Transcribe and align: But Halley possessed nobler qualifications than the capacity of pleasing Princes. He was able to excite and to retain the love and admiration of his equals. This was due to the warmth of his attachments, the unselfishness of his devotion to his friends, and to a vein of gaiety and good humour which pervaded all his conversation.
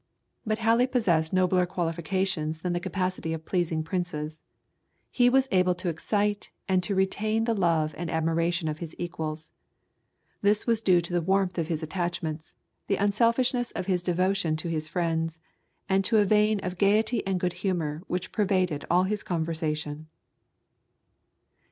But 0.47 0.57
Halley 0.57 0.87
possessed 0.87 1.31
nobler 1.31 1.67
qualifications 1.67 2.61
than 2.61 2.73
the 2.73 2.79
capacity 2.79 3.33
of 3.33 3.45
pleasing 3.45 3.83
Princes. 3.83 4.41
He 5.11 5.29
was 5.29 5.47
able 5.51 5.75
to 5.75 5.89
excite 5.89 6.51
and 6.67 6.81
to 6.81 6.95
retain 6.95 7.43
the 7.43 7.53
love 7.53 7.93
and 7.95 8.09
admiration 8.09 8.67
of 8.67 8.79
his 8.79 8.95
equals. 8.97 9.51
This 10.41 10.65
was 10.65 10.81
due 10.81 11.01
to 11.01 11.13
the 11.13 11.21
warmth 11.21 11.59
of 11.59 11.67
his 11.67 11.83
attachments, 11.83 12.55
the 12.87 12.95
unselfishness 12.95 13.69
of 13.73 13.85
his 13.85 14.01
devotion 14.01 14.55
to 14.55 14.69
his 14.69 14.89
friends, 14.89 15.39
and 15.87 16.03
to 16.05 16.17
a 16.17 16.25
vein 16.25 16.59
of 16.61 16.79
gaiety 16.79 17.21
and 17.27 17.39
good 17.39 17.53
humour 17.61 18.01
which 18.07 18.31
pervaded 18.31 18.85
all 18.89 19.03
his 19.03 19.21
conversation. 19.21 20.07